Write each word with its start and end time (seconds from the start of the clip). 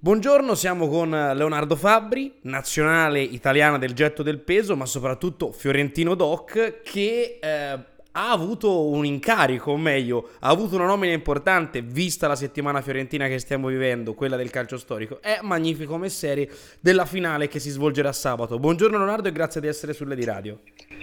Buongiorno, 0.00 0.54
siamo 0.54 0.86
con 0.86 1.10
Leonardo 1.10 1.74
Fabbri, 1.74 2.32
nazionale 2.42 3.20
italiana 3.20 3.78
del 3.78 3.94
getto 3.94 4.22
del 4.22 4.38
peso, 4.38 4.76
ma 4.76 4.86
soprattutto 4.86 5.50
fiorentino 5.50 6.14
doc, 6.14 6.82
che 6.82 7.40
eh, 7.42 7.48
ha 7.50 8.30
avuto 8.30 8.90
un 8.90 9.04
incarico, 9.04 9.72
o 9.72 9.76
meglio, 9.76 10.28
ha 10.38 10.50
avuto 10.50 10.76
una 10.76 10.86
nomina 10.86 11.12
importante, 11.12 11.82
vista 11.82 12.28
la 12.28 12.36
settimana 12.36 12.80
fiorentina 12.80 13.26
che 13.26 13.40
stiamo 13.40 13.66
vivendo, 13.66 14.14
quella 14.14 14.36
del 14.36 14.50
calcio 14.50 14.78
storico. 14.78 15.20
È 15.20 15.40
magnifico 15.42 15.96
mestiere 15.96 16.48
della 16.78 17.04
finale 17.04 17.48
che 17.48 17.58
si 17.58 17.70
svolgerà 17.70 18.12
sabato. 18.12 18.56
Buongiorno 18.60 18.98
Leonardo 18.98 19.26
e 19.26 19.32
grazie 19.32 19.60
di 19.60 19.66
essere 19.66 19.94
sulle 19.94 20.14
di 20.14 20.24
radio. 20.24 20.60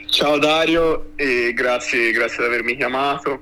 Ciao 0.09 0.39
Dario 0.39 1.11
e 1.17 1.51
grazie, 1.53 2.11
grazie 2.11 2.37
di 2.37 2.45
avermi 2.45 2.77
chiamato. 2.77 3.41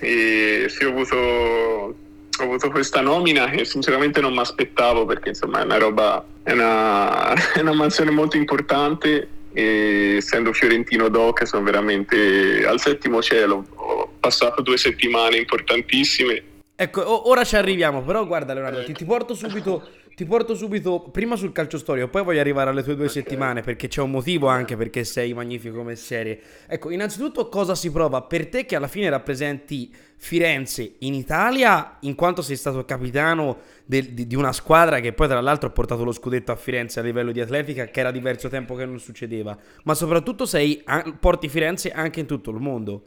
E 0.00 0.64
sì, 0.70 0.84
ho 0.84 0.88
avuto 0.88 2.03
ho 2.42 2.44
avuto 2.44 2.70
questa 2.70 3.00
nomina 3.00 3.50
e 3.50 3.64
sinceramente 3.64 4.20
non 4.20 4.32
mi 4.32 4.40
aspettavo 4.40 5.04
perché 5.04 5.30
insomma 5.30 5.60
è 5.60 5.64
una 5.64 5.78
roba, 5.78 6.24
è 6.42 6.52
una, 6.52 7.32
è 7.54 7.60
una 7.60 7.74
mansione 7.74 8.10
molto 8.10 8.36
importante 8.36 9.28
e 9.52 10.16
essendo 10.16 10.52
fiorentino 10.52 11.08
doc 11.08 11.46
sono 11.46 11.62
veramente 11.62 12.66
al 12.66 12.80
settimo 12.80 13.22
cielo, 13.22 13.64
ho 13.74 14.12
passato 14.18 14.62
due 14.62 14.76
settimane 14.76 15.36
importantissime. 15.36 16.42
Ecco, 16.76 17.28
ora 17.28 17.44
ci 17.44 17.54
arriviamo, 17.54 18.02
però 18.02 18.26
guarda 18.26 18.52
Leonardo, 18.52 18.82
ti, 18.82 18.92
ti 18.92 19.04
porto 19.04 19.34
subito 19.34 19.86
ti 20.14 20.24
porto 20.24 20.54
subito 20.54 21.00
prima 21.10 21.34
sul 21.34 21.50
calcio 21.50 21.76
storico, 21.76 22.08
poi 22.08 22.22
voglio 22.22 22.40
arrivare 22.40 22.70
alle 22.70 22.84
tue 22.84 22.94
due 22.94 23.06
okay. 23.06 23.22
settimane 23.22 23.62
perché 23.62 23.88
c'è 23.88 24.00
un 24.00 24.12
motivo 24.12 24.46
anche 24.46 24.76
perché 24.76 25.02
sei 25.02 25.34
magnifico 25.34 25.76
come 25.76 25.96
serie. 25.96 26.40
Ecco, 26.68 26.90
innanzitutto 26.90 27.48
cosa 27.48 27.74
si 27.74 27.90
prova 27.90 28.22
per 28.22 28.46
te 28.46 28.64
che 28.64 28.76
alla 28.76 28.86
fine 28.86 29.10
rappresenti 29.10 29.92
Firenze 30.16 30.94
in 31.00 31.14
Italia 31.14 31.98
in 32.00 32.14
quanto 32.14 32.40
sei 32.40 32.56
stato 32.56 32.84
capitano 32.84 33.58
de- 33.84 34.14
di, 34.14 34.26
di, 34.26 34.36
una 34.36 34.52
squadra 34.52 35.00
che 35.00 35.12
poi 35.12 35.26
tra 35.26 35.40
l'altro 35.40 35.68
ha 35.68 35.72
portato 35.72 36.04
lo 36.04 36.12
scudetto 36.12 36.52
a 36.52 36.56
Firenze 36.56 37.00
a 37.00 37.02
livello 37.02 37.32
di 37.32 37.40
atletica 37.40 37.86
che 37.86 38.00
era 38.00 38.12
diverso 38.12 38.48
tempo 38.48 38.76
che 38.76 38.86
non 38.86 39.00
succedeva, 39.00 39.58
ma 39.82 39.94
soprattutto 39.94 40.46
sei, 40.46 40.82
porti 41.18 41.48
Firenze 41.48 41.90
anche 41.90 42.20
in 42.20 42.26
tutto 42.26 42.50
il 42.50 42.60
mondo. 42.60 43.06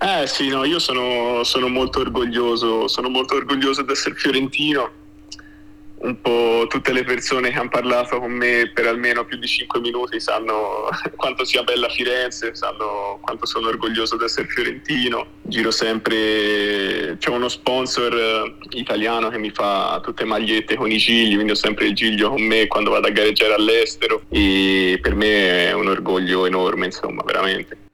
Eh 0.00 0.26
sì, 0.26 0.48
no, 0.48 0.64
io 0.64 0.78
sono, 0.78 1.44
sono 1.44 1.68
molto 1.68 2.00
orgoglioso, 2.00 2.88
sono 2.88 3.10
molto 3.10 3.34
orgoglioso 3.34 3.82
di 3.82 3.92
essere 3.92 4.14
fiorentino 4.14 5.04
un 6.06 6.20
po' 6.20 6.66
tutte 6.68 6.92
le 6.92 7.02
persone 7.02 7.50
che 7.50 7.58
hanno 7.58 7.68
parlato 7.68 8.20
con 8.20 8.30
me 8.30 8.70
per 8.72 8.86
almeno 8.86 9.24
più 9.24 9.36
di 9.38 9.46
5 9.46 9.80
minuti 9.80 10.20
sanno 10.20 10.88
quanto 11.16 11.44
sia 11.44 11.62
bella 11.62 11.88
Firenze, 11.88 12.54
sanno 12.54 13.18
quanto 13.20 13.44
sono 13.44 13.68
orgoglioso 13.68 14.16
di 14.16 14.24
essere 14.24 14.46
fiorentino. 14.46 15.26
Giro 15.42 15.70
sempre, 15.70 17.16
c'è 17.18 17.30
uno 17.30 17.48
sponsor 17.48 18.14
eh, 18.14 18.54
italiano 18.78 19.28
che 19.28 19.38
mi 19.38 19.50
fa 19.50 20.00
tutte 20.02 20.24
magliette 20.24 20.76
con 20.76 20.90
i 20.90 20.96
gigli, 20.96 21.34
quindi 21.34 21.52
ho 21.52 21.56
sempre 21.56 21.86
il 21.86 21.94
giglio 21.94 22.30
con 22.30 22.42
me 22.42 22.66
quando 22.68 22.90
vado 22.90 23.08
a 23.08 23.10
gareggiare 23.10 23.54
all'estero 23.54 24.22
e 24.28 24.98
per 25.02 25.14
me 25.14 25.68
è 25.68 25.72
un 25.72 25.88
orgoglio 25.88 26.46
enorme, 26.46 26.86
insomma, 26.86 27.22
veramente. 27.24 27.85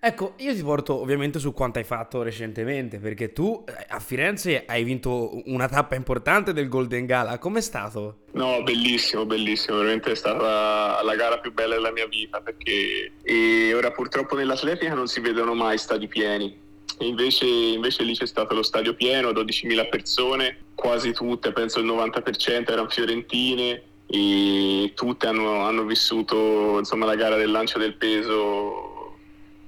Ecco, 0.00 0.34
io 0.36 0.54
ti 0.54 0.62
porto 0.62 1.00
ovviamente 1.00 1.40
su 1.40 1.52
quanto 1.52 1.80
hai 1.80 1.84
fatto 1.84 2.22
recentemente, 2.22 2.98
perché 2.98 3.32
tu 3.32 3.64
eh, 3.66 3.86
a 3.88 3.98
Firenze 3.98 4.62
hai 4.64 4.84
vinto 4.84 5.42
una 5.46 5.68
tappa 5.68 5.96
importante 5.96 6.52
del 6.52 6.68
Golden 6.68 7.04
Gala, 7.04 7.38
com'è 7.38 7.60
stato? 7.60 8.18
No, 8.32 8.62
bellissimo, 8.62 9.26
bellissimo, 9.26 9.78
veramente 9.78 10.12
è 10.12 10.14
stata 10.14 11.02
la 11.02 11.14
gara 11.16 11.38
più 11.38 11.52
bella 11.52 11.74
della 11.74 11.90
mia 11.90 12.06
vita, 12.06 12.40
perché 12.40 13.10
e 13.22 13.74
ora 13.74 13.90
purtroppo 13.90 14.36
nell'atletica 14.36 14.94
non 14.94 15.08
si 15.08 15.18
vedono 15.18 15.54
mai 15.54 15.78
stadi 15.78 16.06
pieni, 16.06 16.56
invece, 16.98 17.46
invece, 17.46 18.04
lì 18.04 18.14
c'è 18.14 18.26
stato 18.26 18.54
lo 18.54 18.62
stadio 18.62 18.94
pieno, 18.94 19.30
12.000 19.30 19.88
persone, 19.88 20.58
quasi 20.76 21.12
tutte, 21.12 21.50
penso 21.50 21.80
il 21.80 21.86
90% 21.86 22.70
erano 22.70 22.88
fiorentine 22.88 23.82
e 24.06 24.92
tutte 24.94 25.26
hanno, 25.26 25.64
hanno 25.64 25.84
vissuto 25.84 26.78
insomma, 26.78 27.04
la 27.04 27.16
gara 27.16 27.36
del 27.36 27.50
lancio 27.50 27.78
del 27.78 27.94
peso 27.94 28.87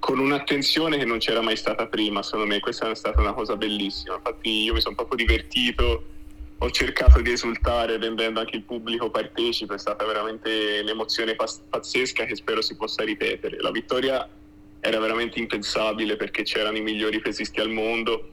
con 0.01 0.19
un'attenzione 0.19 0.99
che 0.99 1.05
non 1.05 1.19
c'era 1.19 1.43
mai 1.43 1.57
stata 1.57 1.87
prima, 1.87 2.23
secondo 2.23 2.47
me 2.47 2.59
questa 2.59 2.91
è 2.91 2.95
stata 2.97 3.21
una 3.21 3.35
cosa 3.35 3.57
bellissima, 3.57 4.17
infatti 4.17 4.65
io 4.65 4.73
mi 4.73 4.81
sono 4.81 4.97
proprio 4.97 5.25
divertito, 5.25 6.05
ho 6.59 6.71
cercato 6.71 7.21
di 7.21 7.31
esultare 7.31 7.99
rendendo 7.99 8.41
anche 8.41 8.57
il 8.57 8.63
pubblico 8.63 9.11
partecipe, 9.11 9.75
è 9.75 9.79
stata 9.79 10.05
veramente 10.05 10.81
un'emozione 10.83 11.37
pazzesca 11.37 12.25
che 12.25 12.35
spero 12.35 12.61
si 12.61 12.77
possa 12.77 13.05
ripetere. 13.05 13.61
La 13.61 13.71
vittoria 13.71 14.29
era 14.81 14.99
veramente 14.99 15.39
impensabile 15.39 16.17
perché 16.17 16.43
c'erano 16.43 16.79
i 16.79 16.83
migliori 16.83 17.21
pesisti 17.21 17.61
al 17.61 17.71
mondo, 17.71 18.29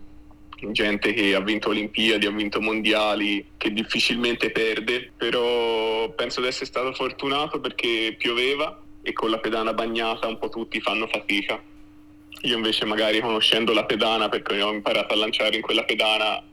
gente 0.72 1.14
che 1.14 1.36
ha 1.36 1.42
vinto 1.42 1.70
Olimpiadi, 1.70 2.26
ha 2.26 2.32
vinto 2.32 2.60
mondiali, 2.60 3.52
che 3.58 3.72
difficilmente 3.72 4.52
perde, 4.52 5.12
però 5.16 6.10
penso 6.12 6.42
di 6.42 6.48
essere 6.48 6.66
stato 6.66 6.94
fortunato 6.94 7.60
perché 7.60 8.16
pioveva 8.18 8.82
e 9.08 9.14
con 9.14 9.30
la 9.30 9.38
pedana 9.38 9.74
bagnata 9.74 10.28
un 10.28 10.38
po' 10.38 10.50
tutti 10.50 10.82
fanno 10.82 11.08
fatica. 11.08 11.58
Io 12.42 12.56
invece 12.58 12.84
magari 12.84 13.22
conoscendo 13.22 13.72
la 13.72 13.86
pedana, 13.86 14.28
perché 14.28 14.62
ho 14.62 14.74
imparato 14.74 15.14
a 15.14 15.18
lanciare 15.18 15.56
in 15.56 15.62
quella 15.62 15.86
pedana, 15.86 16.44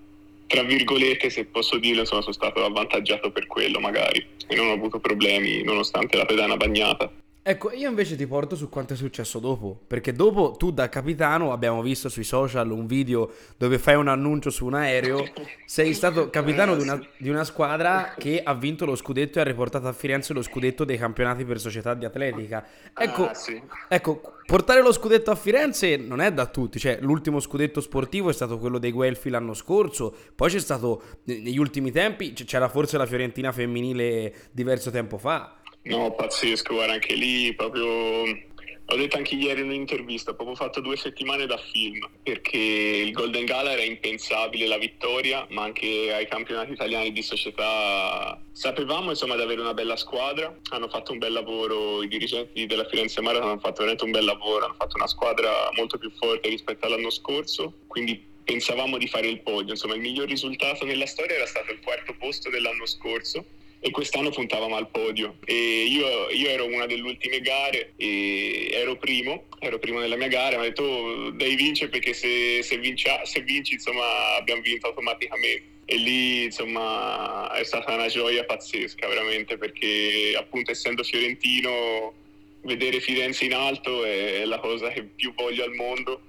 tra 0.47 0.63
virgolette, 0.63 1.31
se 1.31 1.47
posso 1.47 1.79
dirlo, 1.79 2.03
insomma, 2.03 2.21
sono 2.21 2.33
stato 2.33 2.65
avvantaggiato 2.65 3.33
per 3.33 3.49
quello 3.49 3.81
magari 3.81 4.25
e 4.47 4.55
non 4.55 4.69
ho 4.69 4.73
avuto 4.73 5.01
problemi 5.01 5.65
nonostante 5.65 6.17
la 6.17 6.27
pedana 6.27 6.57
bagnata. 6.57 7.11
Ecco, 7.47 7.73
io 7.73 7.91
invece 7.91 8.17
ti 8.17 8.27
porto 8.27 8.57
su 8.57 8.71
quanto 8.71 8.95
è 8.95 8.97
successo 8.97 9.39
dopo, 9.39 9.79
perché 9.87 10.15
dopo 10.15 10.53
tu 10.53 10.71
da 10.71 10.89
capitano 10.89 11.53
abbiamo 11.53 11.83
visto 11.83 12.09
sui 12.09 12.25
social 12.25 12.71
un 12.71 12.87
video 12.87 13.31
dove 13.59 13.79
fai 13.79 13.97
un 13.97 14.09
annuncio 14.09 14.49
su 14.49 14.65
un 14.65 14.73
aereo, 14.73 15.23
sei 15.67 15.93
stato 15.93 16.31
capitano 16.31 16.75
di 16.75 16.85
una, 16.85 16.99
di 17.19 17.29
una 17.29 17.45
squadra 17.45 18.15
che 18.17 18.41
ha 18.43 18.55
vinto 18.55 18.87
lo 18.87 18.97
scudetto 18.97 19.37
e 19.37 19.43
ha 19.43 19.45
riportato 19.45 19.87
a 19.87 19.93
Firenze 19.93 20.33
lo 20.33 20.41
scudetto 20.41 20.87
dei 20.87 20.97
campionati 20.97 21.45
per 21.45 21.61
società 21.61 21.93
di 21.93 22.07
atletica. 22.07 22.65
Ecco, 22.97 23.29
ah, 23.29 23.35
sì. 23.35 23.61
ecco, 23.91 24.37
portare 24.47 24.81
lo 24.81 24.91
scudetto 24.91 25.31
a 25.31 25.35
Firenze 25.35 25.99
non 25.99 26.23
è 26.23 26.33
da 26.33 26.47
tutti, 26.47 26.79
cioè 26.79 26.97
l'ultimo 27.03 27.41
scudetto 27.41 27.83
sportivo 27.83 28.31
è 28.31 28.33
stato 28.33 28.59
quello 28.59 28.79
dei 28.79 28.91
Guelfi 28.91 29.29
l'anno 29.29 29.53
scorso, 29.53 30.17
poi 30.35 30.49
c'è 30.49 30.61
stato 30.61 31.03
negli 31.25 31.59
ultimi 31.59 31.91
tempi, 31.91 32.33
c'era 32.33 32.71
forse 32.71 32.97
la 32.97 33.05
Fiorentina 33.05 33.53
femminile 33.53 34.33
diverso 34.51 34.91
tempo 34.91 35.19
fa. 35.19 35.59
No, 35.85 36.13
pazzesco, 36.15 36.75
guarda, 36.75 36.95
anche 36.95 37.15
lì 37.15 37.55
proprio... 37.55 38.53
Ho 38.89 38.97
detto 38.97 39.17
anche 39.17 39.35
ieri 39.35 39.63
in 39.63 39.69
un'intervista, 39.69 40.33
ho 40.33 40.35
proprio 40.35 40.57
fatto 40.57 40.81
due 40.81 40.97
settimane 40.99 41.47
da 41.47 41.57
film, 41.57 42.07
perché 42.23 42.59
il 42.59 43.13
Golden 43.13 43.47
Gala 43.47 43.73
era 43.73 43.83
impensabile 43.83 44.67
la 44.67 44.77
vittoria, 44.77 45.47
ma 45.51 45.63
anche 45.63 46.13
ai 46.13 46.29
campionati 46.29 46.73
italiani 46.73 47.11
di 47.11 47.23
società 47.23 48.39
sapevamo 48.53 49.09
insomma 49.09 49.37
di 49.37 49.43
avere 49.43 49.63
una 49.63 49.73
bella 49.73 49.97
squadra, 49.97 50.55
hanno 50.69 50.89
fatto 50.89 51.13
un 51.13 51.19
bel 51.19 51.33
lavoro, 51.33 52.03
i 52.03 52.09
dirigenti 52.09 52.67
della 52.67 52.87
Firenze 52.87 53.23
Marathon 53.23 53.49
hanno 53.49 53.59
fatto 53.59 53.77
veramente 53.79 54.05
un 54.05 54.11
bel 54.11 54.25
lavoro, 54.27 54.67
hanno 54.67 54.77
fatto 54.77 54.97
una 54.97 55.09
squadra 55.09 55.71
molto 55.77 55.97
più 55.97 56.11
forte 56.11 56.51
rispetto 56.51 56.85
all'anno 56.85 57.09
scorso, 57.09 57.73
quindi 57.87 58.23
pensavamo 58.45 58.99
di 58.99 59.09
fare 59.09 59.29
il 59.29 59.41
podio, 59.41 59.73
insomma 59.73 59.95
il 59.95 60.03
miglior 60.03 60.29
risultato 60.29 60.85
nella 60.85 61.07
storia 61.07 61.37
era 61.37 61.47
stato 61.47 61.73
il 61.73 61.81
quarto 61.81 62.15
posto 62.19 62.51
dell'anno 62.51 62.85
scorso 62.85 63.47
e 63.87 63.91
quest'anno 63.91 64.31
puntavamo 64.31 64.77
al 64.77 64.89
podio. 64.89 65.37
E 65.45 65.85
io, 65.85 66.31
io, 66.31 66.49
ero 66.49 66.65
una 66.65 66.87
delle 66.87 67.03
ultime 67.03 67.41
gare 67.41 67.93
e 67.97 68.71
ero 68.73 68.97
primo, 68.97 69.45
ero 69.59 69.79
primo 69.79 69.99
nella 69.99 70.17
mia 70.17 70.29
gara, 70.29 70.57
mi 70.57 70.63
ha 70.65 70.69
detto 70.69 70.83
oh, 70.85 71.31
devi 71.33 71.55
vincere 71.55 71.91
perché 71.91 72.15
se, 72.15 72.63
se, 72.63 72.79
vincia, 72.79 73.27
se 73.27 73.43
vinci 73.43 73.75
insomma 73.75 74.37
abbiamo 74.37 74.63
vinto 74.63 74.87
automaticamente. 74.87 75.73
E 75.85 75.97
lì 75.97 76.45
insomma 76.45 77.53
è 77.53 77.63
stata 77.63 77.93
una 77.93 78.07
gioia 78.07 78.45
pazzesca 78.45 79.07
veramente 79.07 79.59
perché 79.59 80.35
appunto 80.35 80.71
essendo 80.71 81.03
fiorentino 81.03 82.15
vedere 82.63 83.01
Firenze 83.01 83.45
in 83.45 83.53
alto 83.53 84.03
è 84.03 84.47
la 84.47 84.61
cosa 84.61 84.89
che 84.89 85.03
più 85.03 85.35
voglio 85.35 85.63
al 85.63 85.75
mondo. 85.75 86.23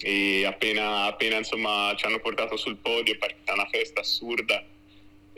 E 0.00 0.44
appena, 0.44 1.04
appena 1.04 1.38
insomma 1.38 1.94
ci 1.96 2.04
hanno 2.04 2.20
portato 2.20 2.58
sul 2.58 2.76
podio 2.76 3.14
è 3.14 3.16
partita 3.16 3.54
una 3.54 3.68
festa 3.70 4.00
assurda 4.00 4.62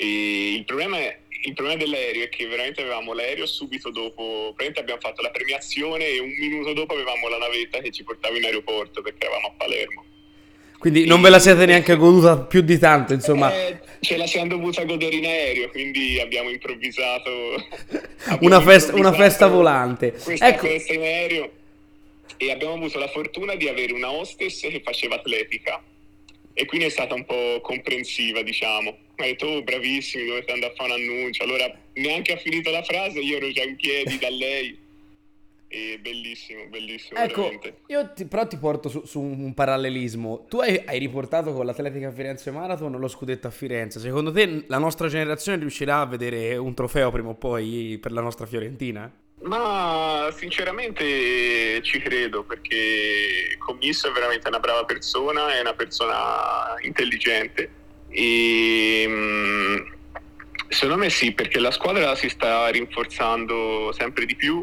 e 0.03 0.55
il 0.55 0.65
problema, 0.65 0.97
è, 0.97 1.19
il 1.43 1.53
problema 1.53 1.79
dell'aereo 1.79 2.25
è 2.25 2.31
che 2.31 2.47
veramente 2.47 2.81
avevamo 2.81 3.13
l'aereo 3.13 3.45
subito 3.45 3.91
dopo, 3.91 4.55
praticamente 4.55 4.81
abbiamo 4.81 5.01
fatto 5.01 5.21
la 5.21 5.29
premiazione 5.29 6.07
e 6.07 6.19
un 6.21 6.31
minuto 6.39 6.73
dopo 6.73 6.95
avevamo 6.95 7.29
la 7.29 7.37
navetta 7.37 7.81
che 7.81 7.91
ci 7.91 8.03
portava 8.03 8.35
in 8.35 8.45
aeroporto 8.47 9.03
perché 9.03 9.27
eravamo 9.27 9.49
a 9.49 9.53
Palermo. 9.59 10.05
Quindi 10.79 11.05
non 11.05 11.21
ve 11.21 11.29
la 11.29 11.39
siete 11.39 11.67
neanche 11.67 11.97
goduta 11.97 12.39
più 12.39 12.63
di 12.63 12.79
tanto, 12.79 13.13
insomma. 13.13 13.55
Eh, 13.55 13.79
ce 14.01 14.17
la 14.17 14.27
siamo 14.27 14.49
dovuta 14.49 14.83
godere 14.85 15.17
in 15.17 15.27
aereo, 15.27 15.69
quindi 15.69 16.19
abbiamo 16.19 16.49
improvvisato. 16.49 17.31
abbiamo 18.25 18.39
una, 18.41 18.61
festa, 18.63 18.93
improvvisato 18.93 18.97
una, 18.97 19.13
festa, 19.13 19.47
volante. 19.49 20.13
Questa 20.13 20.49
ecco. 20.49 20.67
festa 20.67 20.95
in 20.95 21.03
aereo. 21.03 21.51
E 22.39 22.51
abbiamo 22.51 22.73
avuto 22.73 22.99
la 22.99 23.09
fortuna 23.09 23.55
di 23.55 23.69
avere 23.69 23.93
una 23.93 24.11
hostess 24.11 24.63
che 24.63 24.81
faceva 24.83 25.17
atletica 25.17 25.83
e 26.53 26.65
quindi 26.67 26.87
è 26.87 26.91
stata 26.91 27.15
un 27.15 27.25
po' 27.25 27.61
comprensiva, 27.63 28.43
diciamo. 28.43 28.97
Mi 29.17 29.25
ha 29.25 29.29
detto, 29.29 29.47
oh, 29.47 29.63
bravissimi, 29.63 30.27
dovete 30.27 30.53
andare 30.53 30.73
a 30.73 30.75
fare 30.75 30.93
un 30.93 31.01
annuncio. 31.01 31.43
Allora, 31.43 31.73
neanche 31.95 32.33
ha 32.33 32.37
finito 32.37 32.71
la 32.71 32.83
frase, 32.83 33.21
io 33.21 33.37
ero 33.37 33.51
già 33.51 33.63
in 33.63 33.77
piedi 33.77 34.19
da 34.19 34.31
lei. 34.31 34.79
E 35.73 36.01
bellissimo, 36.03 36.67
bellissimo. 36.67 37.21
Ecco, 37.21 37.43
veramente. 37.43 37.83
io 37.87 38.13
ti, 38.13 38.25
però 38.25 38.45
ti 38.45 38.57
porto 38.57 38.89
su, 38.89 39.05
su 39.05 39.21
un 39.21 39.55
parallelismo. 39.55 40.47
Tu 40.49 40.59
hai, 40.59 40.83
hai 40.85 40.99
riportato 40.99 41.53
con 41.53 41.65
l'Atletica 41.65 42.11
Firenze 42.11 42.51
Marathon 42.51 42.91
lo 42.99 43.07
scudetto 43.07 43.47
a 43.47 43.51
Firenze. 43.51 44.01
Secondo 44.01 44.33
te 44.33 44.65
la 44.67 44.79
nostra 44.79 45.07
generazione 45.07 45.59
riuscirà 45.59 46.01
a 46.01 46.07
vedere 46.07 46.57
un 46.57 46.75
trofeo 46.75 47.13
prima 47.13 47.29
o 47.29 47.35
poi 47.35 47.99
per 48.01 48.11
la 48.11 48.21
nostra 48.21 48.47
Fiorentina? 48.47 49.09
Ma 49.43 50.29
sinceramente 50.37 51.81
ci 51.83 51.99
credo 51.99 52.43
perché 52.43 53.57
Commisso 53.59 54.09
è 54.09 54.13
veramente 54.13 54.49
una 54.49 54.59
brava 54.61 54.85
persona, 54.85 55.55
è 55.55 55.61
una 55.61 55.73
persona 55.73 56.75
intelligente. 56.83 57.71
E 58.11 59.05
mm, 59.09 59.77
secondo 60.69 61.03
me 61.03 61.09
sì, 61.09 61.33
perché 61.33 61.59
la 61.59 61.71
squadra 61.71 62.15
si 62.17 62.29
sta 62.29 62.69
rinforzando 62.69 63.93
sempre 63.93 64.27
di 64.27 64.37
più. 64.37 64.63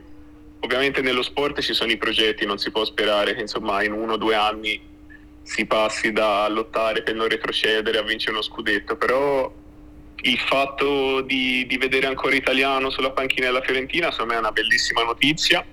Ovviamente 0.59 1.01
nello 1.01 1.23
sport 1.23 1.59
ci 1.61 1.73
sono 1.73 1.91
i 1.91 1.97
progetti, 1.97 2.45
non 2.45 2.59
si 2.59 2.69
può 2.69 2.85
sperare 2.85 3.33
che 3.33 3.41
insomma 3.41 3.83
in 3.83 3.93
uno 3.93 4.13
o 4.13 4.17
due 4.17 4.35
anni 4.35 4.79
si 5.41 5.65
passi 5.65 6.11
da 6.11 6.47
lottare 6.49 7.03
per 7.03 7.15
non 7.15 7.27
retrocedere 7.27 7.97
a 7.97 8.03
vincere 8.03 8.33
uno 8.33 8.41
scudetto, 8.41 8.95
però 8.97 9.51
il 10.29 10.39
fatto 10.39 11.21
di, 11.21 11.65
di 11.67 11.77
vedere 11.77 12.07
ancora 12.07 12.35
italiano 12.35 12.89
sulla 12.89 13.11
panchina 13.11 13.47
della 13.47 13.61
Fiorentina 13.61 14.11
secondo 14.11 14.33
me 14.33 14.37
è 14.37 14.41
una 14.41 14.51
bellissima 14.51 15.03
notizia 15.03 15.65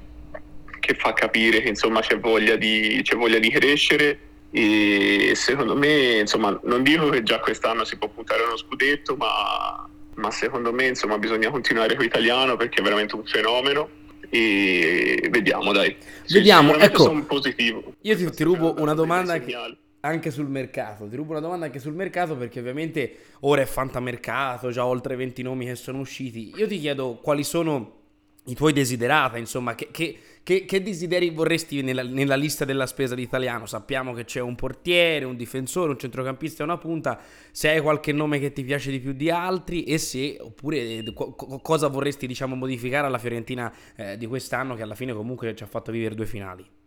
che 0.80 0.94
fa 0.94 1.12
capire 1.12 1.60
che 1.60 1.68
insomma 1.68 2.00
c'è 2.00 2.18
voglia 2.18 2.56
di, 2.56 3.00
c'è 3.02 3.16
voglia 3.16 3.38
di 3.38 3.50
crescere 3.50 4.18
e 4.50 5.32
secondo 5.34 5.74
me 5.74 6.18
insomma 6.20 6.58
non 6.64 6.82
dico 6.82 7.08
che 7.08 7.22
già 7.22 7.40
quest'anno 7.40 7.84
si 7.84 7.96
può 7.96 8.08
puntare 8.08 8.42
a 8.42 8.46
uno 8.46 8.56
scudetto 8.56 9.16
ma, 9.16 9.88
ma 10.14 10.30
secondo 10.30 10.72
me 10.72 10.86
insomma 10.86 11.18
bisogna 11.18 11.50
continuare 11.50 11.94
con 11.94 12.04
l'italiano 12.04 12.56
perché 12.56 12.80
è 12.80 12.84
veramente 12.84 13.16
un 13.16 13.24
fenomeno 13.24 14.02
e 14.30 15.28
vediamo 15.30 15.70
dai. 15.72 15.96
Vediamo, 16.28 16.74
ecco, 16.76 17.04
sono 17.04 17.24
positivo. 17.24 17.94
Io 18.00 18.16
ti, 18.16 18.28
ti 18.32 18.42
rubo 18.42 18.74
una 18.78 18.94
domanda 18.94 19.38
che, 19.38 19.56
anche 20.04 20.30
sul 20.30 20.48
mercato, 20.48 21.08
ti 21.08 21.16
rubo 21.16 21.30
una 21.32 21.40
domanda 21.40 21.64
anche 21.64 21.78
sul 21.78 21.94
mercato 21.94 22.36
perché 22.36 22.60
ovviamente 22.60 23.16
ora 23.40 23.62
è 23.62 23.64
fantamercato, 23.64 24.70
già 24.70 24.84
oltre 24.84 25.16
20 25.16 25.42
nomi 25.42 25.64
che 25.64 25.76
sono 25.76 25.98
usciti. 25.98 26.52
Io 26.56 26.66
ti 26.66 26.78
chiedo 26.78 27.18
quali 27.22 27.42
sono 27.42 28.02
i 28.46 28.54
tuoi 28.54 28.74
desiderata, 28.74 29.38
insomma, 29.38 29.74
che, 29.74 29.88
che, 29.90 30.18
che, 30.42 30.66
che 30.66 30.82
desideri 30.82 31.30
vorresti 31.30 31.80
nella, 31.80 32.02
nella, 32.02 32.36
lista 32.36 32.66
della 32.66 32.84
spesa 32.84 33.14
di 33.14 33.22
italiano? 33.22 33.64
Sappiamo 33.64 34.12
che 34.12 34.26
c'è 34.26 34.40
un 34.40 34.54
portiere, 34.54 35.24
un 35.24 35.36
difensore, 35.36 35.92
un 35.92 35.98
centrocampista 35.98 36.62
e 36.62 36.66
una 36.66 36.76
punta. 36.76 37.18
Se 37.50 37.70
hai 37.70 37.80
qualche 37.80 38.12
nome 38.12 38.38
che 38.38 38.52
ti 38.52 38.62
piace 38.62 38.90
di 38.90 39.00
più 39.00 39.14
di 39.14 39.30
altri 39.30 39.84
e 39.84 39.96
se, 39.96 40.36
oppure 40.38 40.76
eh, 40.76 41.12
co- 41.14 41.34
cosa 41.62 41.88
vorresti, 41.88 42.26
diciamo, 42.26 42.54
modificare 42.54 43.06
alla 43.06 43.18
Fiorentina 43.18 43.72
eh, 43.96 44.18
di 44.18 44.26
quest'anno 44.26 44.74
che 44.74 44.82
alla 44.82 44.94
fine 44.94 45.14
comunque 45.14 45.54
ci 45.54 45.62
ha 45.62 45.66
fatto 45.66 45.90
vivere 45.90 46.14
due 46.14 46.26
finali? 46.26 46.82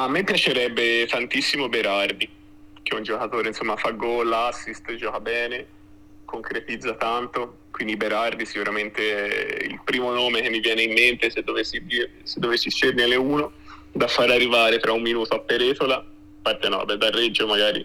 Ma 0.00 0.06
a 0.06 0.08
me 0.08 0.24
piacerebbe 0.24 1.06
tantissimo 1.06 1.68
Berardi, 1.68 2.26
che 2.82 2.94
è 2.94 2.96
un 2.96 3.02
giocatore, 3.02 3.48
insomma, 3.48 3.76
fa 3.76 3.90
gol, 3.90 4.32
assist, 4.32 4.94
gioca 4.94 5.20
bene 5.20 5.66
concretizza 6.24 6.94
tanto, 6.94 7.58
quindi 7.70 7.96
Berardi 7.96 8.46
sicuramente 8.46 9.60
è 9.60 9.64
il 9.64 9.78
primo 9.84 10.10
nome 10.12 10.40
che 10.40 10.48
mi 10.48 10.60
viene 10.60 10.84
in 10.84 10.94
mente 10.94 11.28
se 11.28 11.42
dovessi, 11.42 11.84
se 12.22 12.40
dovessi 12.40 12.70
sceglierne 12.70 13.16
uno 13.16 13.52
da 13.92 14.06
far 14.06 14.30
arrivare 14.30 14.78
tra 14.78 14.92
un 14.92 15.02
minuto 15.02 15.34
a 15.34 15.40
Peretola, 15.40 15.96
a 15.96 16.04
parte 16.40 16.68
no, 16.70 16.82
beh, 16.84 16.96
da 16.96 17.10
Reggio 17.10 17.46
magari 17.46 17.84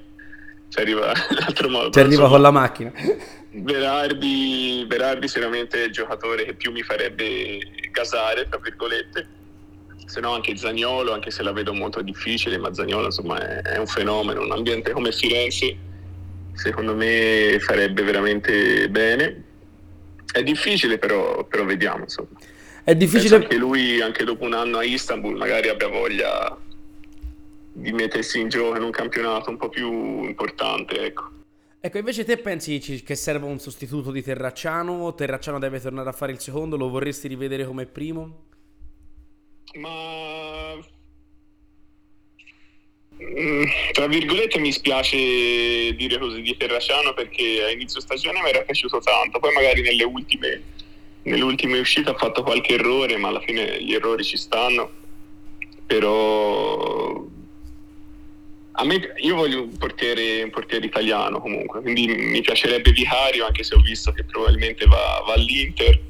ci 0.70 0.80
arriva 0.80 1.12
in 1.32 1.38
altro 1.46 1.68
modo. 1.68 1.90
Ci 1.90 2.00
arriva 2.00 2.30
con 2.30 2.42
la 2.42 2.52
macchina. 2.52 2.94
Berardi, 3.50 4.86
Berardi 4.88 5.28
sicuramente 5.28 5.82
è 5.82 5.86
il 5.88 5.92
giocatore 5.92 6.46
che 6.46 6.54
più 6.54 6.72
mi 6.72 6.82
farebbe 6.82 7.60
gasare, 7.92 8.48
tra 8.48 8.60
virgolette, 8.60 9.35
se 10.06 10.20
no 10.20 10.34
anche 10.34 10.56
Zagnolo, 10.56 11.14
anche 11.14 11.32
se 11.32 11.44
la 11.44 11.52
vedo 11.52 11.74
molto 11.74 12.02
difficile, 12.02 12.58
ma 12.58 12.74
Zagnolo 12.74 13.06
insomma 13.06 13.40
è, 13.40 13.62
è 13.62 13.78
un 13.78 13.88
fenomeno, 13.88 14.42
un 14.42 14.52
ambiente 14.52 14.92
come 14.92 15.12
Firenze 15.12 15.94
secondo 16.56 16.96
me 16.96 17.58
farebbe 17.60 18.02
veramente 18.02 18.90
bene. 18.90 19.44
È 20.32 20.42
difficile, 20.42 20.98
però, 20.98 21.44
però 21.46 21.66
vediamo. 21.66 22.04
Insomma. 22.04 22.30
È 22.84 22.96
difficile. 22.96 23.38
Penso 23.38 23.44
anche 23.44 23.58
lui, 23.58 24.02
anche 24.02 24.24
dopo 24.24 24.44
un 24.44 24.54
anno 24.54 24.80
a 24.80 24.84
Istanbul, 24.84 25.36
magari 25.36 25.70
abbia 25.70 25.88
voglia 25.88 26.58
di 27.72 27.92
mettersi 27.92 28.40
in 28.40 28.50
gioco 28.50 28.76
in 28.78 28.84
un 28.84 28.92
campionato 28.92 29.50
un 29.50 29.58
po' 29.58 29.70
più 29.70 30.24
importante. 30.24 31.06
Ecco. 31.06 31.30
Ecco, 31.80 31.98
invece 32.00 32.26
te 32.26 32.38
pensi 32.38 32.80
che 33.06 33.16
serva 33.16 33.46
un 33.46 33.60
sostituto 33.60 34.12
di 34.12 34.24
Terracciano? 34.24 35.14
Terracciano 35.14 35.60
deve 35.60 35.80
tornare 35.80 36.10
a 36.10 36.14
fare 36.14 36.32
il 36.32 36.40
secondo? 36.40 36.78
Lo 36.78 36.90
vorresti 36.90 37.28
rivedere 37.28 37.66
come 37.66 37.86
primo? 37.86 38.46
Ma 39.76 40.94
Mm, 43.24 43.64
tra 43.94 44.08
virgolette 44.08 44.60
mi 44.60 44.74
spiace 44.74 45.96
dire 45.96 46.18
così 46.20 46.42
di 46.42 46.58
Terraciano 46.58 47.14
perché 47.14 47.64
a 47.64 47.72
inizio 47.72 48.02
stagione 48.02 48.42
mi 48.42 48.50
era 48.50 48.62
piaciuto 48.62 49.00
tanto, 49.00 49.40
poi 49.40 49.54
magari 49.54 49.82
nelle 49.82 50.04
ultime, 50.04 50.62
nelle 51.24 51.44
ultime 51.44 51.80
uscite 51.80 52.10
ha 52.10 52.16
fatto 52.16 52.44
qualche 52.44 52.74
errore, 52.74 53.16
ma 53.18 53.30
alla 53.30 53.40
fine 53.40 53.82
gli 53.82 53.94
errori 53.94 54.24
ci 54.24 54.36
stanno. 54.36 55.04
Però 55.86 57.26
a 58.78 58.84
me, 58.84 59.14
io 59.18 59.36
voglio 59.36 59.62
un 59.62 59.78
portiere, 59.78 60.44
un 60.44 60.50
portiere 60.50 60.86
italiano 60.86 61.40
comunque, 61.40 61.82
quindi 61.82 62.08
mi 62.08 62.42
piacerebbe 62.42 62.92
Vicario 62.92 63.46
anche 63.46 63.64
se 63.64 63.76
ho 63.76 63.80
visto 63.80 64.12
che 64.12 64.26
probabilmente 64.26 64.86
va, 64.88 65.24
va 65.26 65.34
all'Inter, 65.34 66.02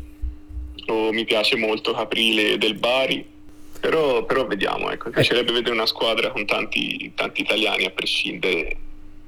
o 0.88 1.12
mi 1.12 1.24
piace 1.24 1.56
molto 1.56 1.94
Caprile 1.94 2.58
del 2.58 2.76
Bari 2.76 3.34
però, 3.86 4.26
però 4.26 4.48
vediamo, 4.48 4.90
ecco, 4.90 5.10
mi 5.10 5.14
piacerebbe 5.14 5.52
vedere 5.52 5.76
una 5.76 5.86
squadra 5.86 6.32
con 6.32 6.44
tanti, 6.48 7.12
tanti 7.14 7.42
italiani 7.42 7.86
a 7.86 7.92
prescindere. 7.92 8.78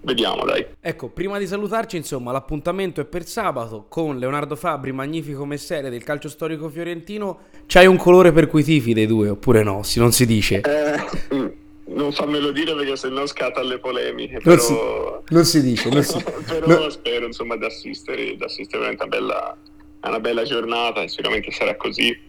Vediamo, 0.02 0.46
dai. 0.46 0.66
Ecco, 0.82 1.10
prima 1.10 1.38
di 1.38 1.46
salutarci, 1.46 1.96
insomma, 1.96 2.32
l'appuntamento 2.32 3.00
è 3.00 3.06
per 3.06 3.28
sabato 3.28 3.86
con 3.88 4.18
Leonardo 4.18 4.56
Fabri, 4.56 4.92
magnifico 4.92 5.46
mestiere 5.46 5.92
del 5.92 6.04
calcio 6.04 6.28
storico 6.28 6.70
fiorentino. 6.70 7.40
C'hai 7.68 7.86
un 7.86 7.98
colore 7.98 8.32
per 8.32 8.48
cui 8.48 8.64
tifi 8.64 8.94
dei 8.94 9.06
due, 9.06 9.30
oppure 9.30 9.62
no? 9.62 9.84
Si 9.84 10.00
non 10.00 10.12
si 10.12 10.26
dice. 10.26 10.62
Eh, 10.62 11.54
non 11.94 12.12
fammelo 12.12 12.52
dire 12.52 12.74
perché 12.74 12.96
sennò 12.96 13.28
scatta 13.28 13.60
alle 13.60 13.78
polemiche. 13.78 14.40
Però... 14.40 14.56
Non, 14.56 14.60
si, 14.60 15.34
non 15.34 15.46
si 15.46 15.62
dice. 15.62 15.90
Non 15.90 16.02
si... 16.02 16.24
però 16.48 16.66
no. 16.66 16.90
spero, 16.90 17.28
insomma, 17.28 17.58
di 17.58 17.66
assistere, 17.66 18.36
di 18.36 18.44
assistere 18.44 18.80
veramente 18.80 19.04
a 19.04 19.06
una 19.06 19.18
bella, 19.18 19.58
una 20.02 20.20
bella 20.20 20.44
giornata 20.44 21.08
sicuramente 21.08 21.52
sarà 21.52 21.76
così 21.76 22.27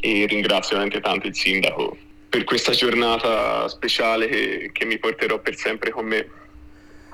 e 0.00 0.26
ringrazio 0.28 0.76
veramente 0.76 1.00
tanto 1.00 1.26
il 1.26 1.34
sindaco 1.34 1.96
per 2.28 2.44
questa 2.44 2.72
giornata 2.72 3.66
speciale 3.68 4.28
che, 4.28 4.70
che 4.72 4.84
mi 4.84 4.98
porterò 4.98 5.38
per 5.40 5.56
sempre 5.56 5.90
con 5.90 6.06
me. 6.06 6.28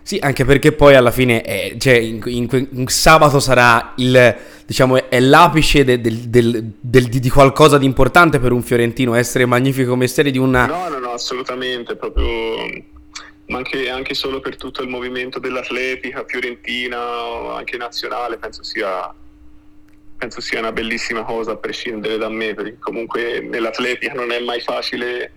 Sì, 0.02 0.18
anche 0.20 0.44
perché 0.44 0.72
poi 0.72 0.96
alla 0.96 1.10
fine 1.10 1.40
è, 1.40 1.76
cioè, 1.78 1.94
in, 1.94 2.20
in, 2.26 2.68
in, 2.72 2.86
sabato 2.88 3.40
sarà 3.40 3.94
il, 3.96 4.36
diciamo, 4.66 5.08
è 5.08 5.18
l'apice 5.18 5.82
de, 5.82 5.98
del, 5.98 6.28
del, 6.28 6.72
del, 6.78 7.04
di 7.08 7.30
qualcosa 7.30 7.78
di 7.78 7.86
importante 7.86 8.38
per 8.38 8.52
un 8.52 8.62
fiorentino, 8.62 9.14
essere 9.14 9.46
magnifico 9.46 9.96
mestiere 9.96 10.30
di 10.30 10.36
una... 10.36 10.66
No, 10.66 10.88
no, 10.90 10.98
no, 10.98 11.10
assolutamente, 11.12 11.96
proprio, 11.96 12.26
ma 13.46 13.56
anche, 13.56 13.88
anche 13.88 14.12
solo 14.12 14.40
per 14.40 14.56
tutto 14.56 14.82
il 14.82 14.88
movimento 14.88 15.38
dell'atletica 15.38 16.22
fiorentina, 16.26 17.54
anche 17.56 17.78
nazionale, 17.78 18.36
penso 18.36 18.62
sia 18.62 19.10
penso 20.16 20.40
sia 20.40 20.60
una 20.60 20.72
bellissima 20.72 21.22
cosa 21.24 21.52
a 21.52 21.56
prescindere 21.56 22.16
da 22.16 22.28
me, 22.28 22.54
perché 22.54 22.76
comunque 22.78 23.40
nell'atletica 23.40 24.12
non 24.14 24.30
è 24.30 24.40
mai 24.40 24.60
facile, 24.60 25.32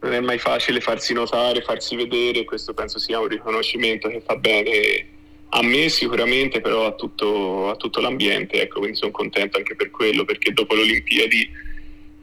non 0.00 0.12
è 0.12 0.20
mai 0.20 0.38
facile 0.38 0.80
farsi 0.80 1.12
notare, 1.12 1.62
farsi 1.62 1.96
vedere, 1.96 2.44
questo 2.44 2.74
penso 2.74 2.98
sia 2.98 3.20
un 3.20 3.28
riconoscimento 3.28 4.08
che 4.08 4.20
fa 4.20 4.36
bene 4.36 5.18
a 5.52 5.62
me 5.62 5.88
sicuramente, 5.88 6.60
però 6.60 6.86
a 6.86 6.92
tutto, 6.92 7.70
a 7.70 7.76
tutto 7.76 8.00
l'ambiente, 8.00 8.62
ecco, 8.62 8.78
quindi 8.78 8.96
sono 8.96 9.10
contento 9.10 9.56
anche 9.56 9.74
per 9.74 9.90
quello, 9.90 10.24
perché 10.24 10.52
dopo 10.52 10.74
le 10.74 10.82
Olimpiadi 10.82 11.50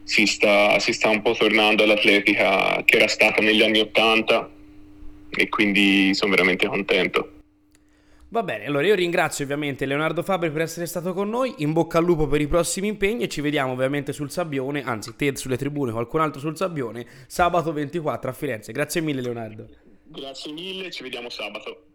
si 0.04 0.26
sta, 0.26 0.80
si 0.80 0.94
sta 0.94 1.10
un 1.10 1.22
po' 1.22 1.34
tornando 1.34 1.84
all'atletica 1.84 2.82
che 2.86 2.96
era 2.96 3.10
stata 3.10 3.42
negli 3.42 3.62
anni 3.62 3.80
Ottanta 3.80 4.50
e 5.30 5.50
quindi 5.50 6.14
sono 6.14 6.32
veramente 6.32 6.68
contento. 6.68 7.37
Va 8.30 8.44
bene, 8.44 8.66
allora 8.66 8.86
io 8.86 8.96
ringrazio 8.96 9.46
ovviamente 9.46 9.86
Leonardo 9.86 10.22
Fabri 10.22 10.52
per 10.52 10.62
essere 10.62 10.86
stato 10.86 11.14
con 11.14 11.30
noi, 11.30 11.56
in 11.60 11.72
bocca 11.72 12.00
al 12.00 12.04
lupo 12.04 12.28
per 12.28 12.42
i 12.42 12.48
prossimi 12.48 12.90
impegni 12.90 13.24
e 13.24 13.30
ci 13.30 13.40
vediamo 13.40 13.72
ovviamente 13.72 14.12
sul 14.12 14.30
Sabbione, 14.30 14.84
anzi 14.84 15.16
te 15.16 15.34
sulle 15.38 15.56
tribune, 15.56 15.94
qualcun 15.94 16.20
altro 16.20 16.42
sul 16.42 16.58
Sabbione, 16.58 17.08
sabato 17.26 17.72
24 17.72 18.30
a 18.30 18.34
Firenze. 18.34 18.74
Grazie 18.74 19.00
mille 19.00 19.22
Leonardo. 19.22 19.70
Grazie 20.04 20.52
mille, 20.52 20.92
ci 20.92 21.04
vediamo 21.04 21.30
sabato. 21.30 21.87